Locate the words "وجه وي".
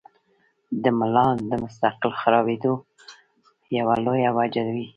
4.37-4.85